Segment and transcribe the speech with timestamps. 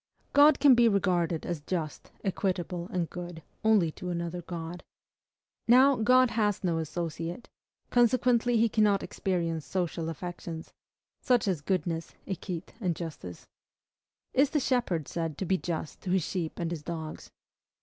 [0.33, 4.83] God can be regarded as just, equitable, and good, only to another God.
[5.67, 7.49] Now, God has no associate;
[7.91, 10.73] consequently, he cannot experience social affections,
[11.21, 13.45] such as goodness, equite, and justice.
[14.33, 17.29] Is the shepherd said to be just to his sheep and his dogs?